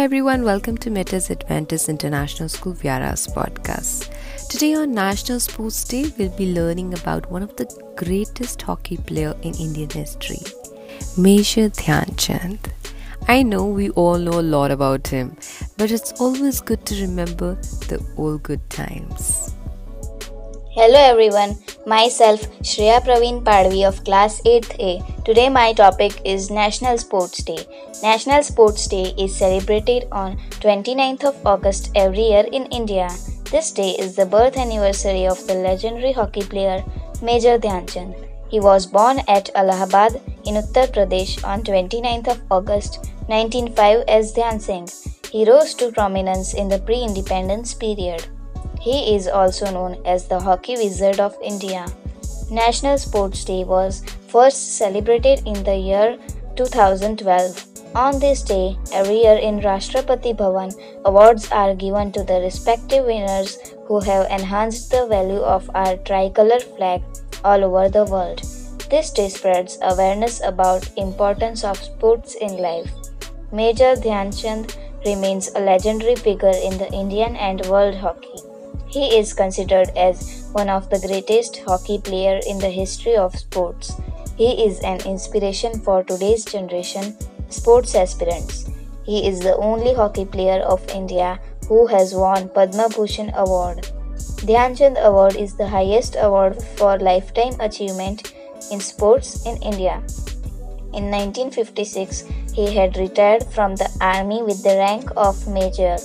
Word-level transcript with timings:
Hi 0.00 0.04
everyone, 0.04 0.44
welcome 0.44 0.78
to 0.78 0.88
Metas 0.88 1.30
Adventist 1.30 1.90
International 1.90 2.48
School 2.48 2.72
Vyara's 2.72 3.26
podcast. 3.26 4.08
Today 4.48 4.72
on 4.72 4.92
National 4.92 5.38
Sports 5.38 5.84
Day, 5.84 6.10
we'll 6.16 6.34
be 6.38 6.54
learning 6.54 6.94
about 6.94 7.30
one 7.30 7.42
of 7.42 7.54
the 7.56 7.66
greatest 7.96 8.62
hockey 8.62 8.96
player 8.96 9.36
in 9.42 9.52
Indian 9.56 9.90
history, 9.90 10.38
Major 11.18 11.68
Dhyan 11.68 12.16
Chand. 12.16 12.72
I 13.28 13.42
know 13.42 13.66
we 13.66 13.90
all 13.90 14.16
know 14.16 14.40
a 14.40 14.48
lot 14.56 14.70
about 14.70 15.06
him, 15.06 15.36
but 15.76 15.90
it's 15.90 16.18
always 16.18 16.62
good 16.62 16.86
to 16.86 17.02
remember 17.02 17.56
the 17.90 18.02
old 18.16 18.42
good 18.42 18.70
times. 18.70 19.54
Hello 20.70 20.98
everyone, 20.98 21.58
myself 21.86 22.40
Shreya 22.62 23.02
Praveen 23.02 23.44
Padvi 23.44 23.86
of 23.86 24.02
class 24.04 24.40
8th 24.46 24.80
A. 24.80 25.19
Today 25.30 25.48
my 25.48 25.72
topic 25.72 26.20
is 26.24 26.50
National 26.50 26.98
Sports 26.98 27.44
Day. 27.44 27.64
National 28.02 28.42
Sports 28.42 28.88
Day 28.88 29.14
is 29.16 29.32
celebrated 29.32 30.08
on 30.10 30.36
29th 30.58 31.22
of 31.22 31.46
August 31.46 31.92
every 31.94 32.30
year 32.30 32.46
in 32.50 32.66
India. 32.78 33.08
This 33.52 33.70
day 33.70 33.90
is 33.90 34.16
the 34.16 34.26
birth 34.26 34.56
anniversary 34.56 35.28
of 35.28 35.46
the 35.46 35.54
legendary 35.54 36.10
hockey 36.10 36.42
player 36.42 36.82
Major 37.22 37.60
Dhyanchand. 37.60 38.16
He 38.48 38.58
was 38.58 38.86
born 38.86 39.20
at 39.28 39.54
Allahabad 39.54 40.20
in 40.46 40.56
Uttar 40.56 40.90
Pradesh 40.90 41.38
on 41.44 41.62
29th 41.62 42.26
of 42.26 42.42
August 42.50 42.98
1905 43.28 44.02
as 44.08 44.34
Dhyan 44.34 44.60
Singh. 44.60 44.88
He 45.30 45.48
rose 45.48 45.74
to 45.74 45.92
prominence 45.92 46.54
in 46.54 46.68
the 46.68 46.80
pre-independence 46.80 47.72
period. 47.72 48.26
He 48.80 49.14
is 49.14 49.28
also 49.28 49.70
known 49.70 50.02
as 50.04 50.26
the 50.26 50.40
Hockey 50.40 50.74
Wizard 50.74 51.20
of 51.20 51.38
India. 51.40 51.86
National 52.50 52.98
Sports 52.98 53.44
Day 53.44 53.62
was 53.62 54.02
first 54.26 54.76
celebrated 54.76 55.40
in 55.46 55.62
the 55.62 55.76
year 55.76 56.18
2012. 56.56 57.94
On 57.94 58.18
this 58.18 58.42
day, 58.42 58.76
every 58.92 59.22
year 59.22 59.36
in 59.36 59.60
Rashtrapati 59.60 60.36
Bhavan, 60.36 60.74
awards 61.04 61.48
are 61.52 61.76
given 61.76 62.10
to 62.10 62.24
the 62.24 62.40
respective 62.40 63.04
winners 63.04 63.56
who 63.86 64.00
have 64.00 64.28
enhanced 64.32 64.90
the 64.90 65.06
value 65.06 65.38
of 65.40 65.70
our 65.76 65.96
tricolor 65.98 66.58
flag 66.58 67.02
all 67.44 67.62
over 67.62 67.88
the 67.88 68.04
world. 68.04 68.42
This 68.90 69.12
day 69.12 69.28
spreads 69.28 69.78
awareness 69.82 70.40
about 70.44 70.90
importance 70.96 71.62
of 71.62 71.78
sports 71.78 72.34
in 72.34 72.56
life. 72.56 72.90
Major 73.52 73.94
Dhyan 73.94 74.34
Chand 74.34 74.76
remains 75.06 75.50
a 75.54 75.60
legendary 75.60 76.16
figure 76.16 76.58
in 76.64 76.78
the 76.78 76.92
Indian 76.92 77.36
and 77.36 77.64
world 77.66 77.94
hockey. 77.94 78.42
He 78.88 79.16
is 79.16 79.32
considered 79.32 79.90
as 79.96 80.39
one 80.52 80.68
of 80.68 80.88
the 80.90 80.98
greatest 80.98 81.58
hockey 81.66 81.98
player 81.98 82.40
in 82.46 82.58
the 82.58 82.70
history 82.70 83.16
of 83.16 83.38
sports. 83.38 83.92
He 84.36 84.64
is 84.64 84.80
an 84.80 85.00
inspiration 85.06 85.80
for 85.80 86.02
today's 86.02 86.44
generation 86.44 87.16
sports 87.48 87.94
aspirants. 87.94 88.68
He 89.04 89.26
is 89.26 89.40
the 89.40 89.56
only 89.56 89.94
hockey 89.94 90.24
player 90.24 90.60
of 90.62 90.88
India 90.90 91.38
who 91.68 91.86
has 91.86 92.14
won 92.14 92.48
Padma 92.48 92.88
Bhushan 92.88 93.32
award. 93.34 93.86
Dhyanchand 94.46 94.98
award 95.04 95.36
is 95.36 95.54
the 95.54 95.68
highest 95.68 96.16
award 96.18 96.62
for 96.76 96.98
lifetime 96.98 97.60
achievement 97.60 98.32
in 98.70 98.80
sports 98.80 99.44
in 99.46 99.56
India. 99.62 100.02
In 100.92 101.10
1956, 101.10 102.24
he 102.54 102.74
had 102.74 102.96
retired 102.96 103.44
from 103.44 103.76
the 103.76 103.88
army 104.00 104.42
with 104.42 104.62
the 104.62 104.76
rank 104.76 105.10
of 105.16 105.46
major. 105.46 105.96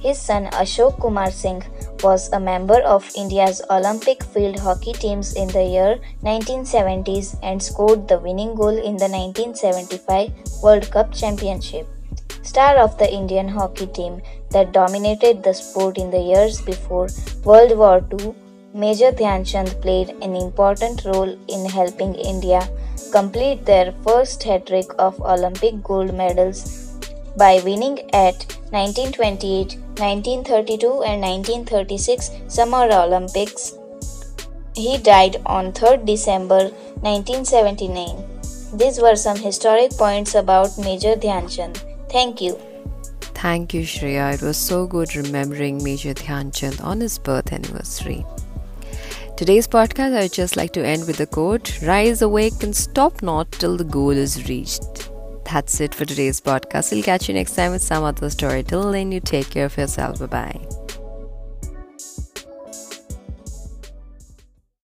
His 0.00 0.18
son 0.18 0.46
Ashok 0.46 1.00
Kumar 1.00 1.30
Singh 1.30 1.62
was 2.04 2.30
a 2.32 2.38
member 2.38 2.80
of 2.94 3.10
India's 3.16 3.62
Olympic 3.70 4.22
field 4.22 4.58
hockey 4.58 4.92
teams 4.92 5.32
in 5.34 5.48
the 5.48 5.64
year 5.64 5.98
1970s 6.22 7.38
and 7.42 7.62
scored 7.62 8.06
the 8.06 8.18
winning 8.18 8.54
goal 8.54 8.76
in 8.90 8.96
the 9.02 9.08
1975 9.08 10.30
World 10.62 10.90
Cup 10.90 11.12
Championship. 11.12 11.88
Star 12.42 12.76
of 12.76 12.98
the 12.98 13.10
Indian 13.10 13.48
hockey 13.48 13.86
team 13.86 14.20
that 14.50 14.72
dominated 14.72 15.42
the 15.42 15.54
sport 15.54 15.96
in 15.96 16.10
the 16.10 16.20
years 16.20 16.60
before 16.60 17.08
World 17.42 17.76
War 17.78 18.04
II, 18.12 18.34
Major 18.74 19.10
Dhyan 19.10 19.46
Chand 19.50 19.74
played 19.80 20.10
an 20.20 20.36
important 20.36 21.04
role 21.06 21.38
in 21.48 21.64
helping 21.64 22.14
India 22.14 22.68
complete 23.12 23.64
their 23.64 23.92
first 24.06 24.42
hat 24.42 24.66
trick 24.66 24.90
of 24.98 25.20
Olympic 25.22 25.82
gold 25.82 26.12
medals 26.12 26.83
by 27.36 27.60
winning 27.64 27.98
at 28.12 28.46
1928, 28.70 29.78
1932 29.98 31.02
and 31.02 31.20
1936 31.20 32.30
Summer 32.48 32.88
Olympics. 32.90 33.74
He 34.74 34.98
died 34.98 35.36
on 35.46 35.72
3rd 35.72 36.06
December 36.06 36.70
1979. 37.02 38.78
These 38.78 39.00
were 39.00 39.16
some 39.16 39.36
historic 39.36 39.92
points 39.92 40.34
about 40.34 40.76
Major 40.78 41.14
Dhyan 41.14 41.48
Chand. 41.54 41.84
Thank 42.08 42.40
you. 42.40 42.58
Thank 43.20 43.74
you, 43.74 43.82
Shreya. 43.82 44.34
It 44.34 44.42
was 44.42 44.56
so 44.56 44.86
good 44.86 45.14
remembering 45.14 45.82
Major 45.82 46.14
Dhyan 46.14 46.52
Chand 46.52 46.80
on 46.80 47.00
his 47.00 47.18
birth 47.18 47.52
anniversary. 47.52 48.24
Today's 49.36 49.66
podcast, 49.66 50.16
I 50.16 50.22
would 50.22 50.32
just 50.32 50.56
like 50.56 50.72
to 50.72 50.84
end 50.84 51.06
with 51.06 51.20
a 51.20 51.26
quote 51.26 51.82
Rise, 51.82 52.22
awake, 52.22 52.62
and 52.62 52.74
stop 52.74 53.22
not 53.22 53.50
till 53.52 53.76
the 53.76 53.84
goal 53.84 54.10
is 54.10 54.48
reached 54.48 55.03
that's 55.54 55.80
it 55.80 55.94
for 55.94 56.04
today's 56.04 56.40
podcast. 56.40 56.90
We'll 56.90 57.04
catch 57.04 57.28
you 57.28 57.34
next 57.34 57.54
time 57.54 57.70
with 57.70 57.82
some 57.82 58.02
other 58.02 58.28
story. 58.28 58.64
Till 58.64 58.90
then, 58.90 59.12
you 59.12 59.20
take 59.20 59.50
care 59.50 59.66
of 59.66 59.76
yourself. 59.76 60.18
Bye 60.18 60.26
bye. 60.26 60.73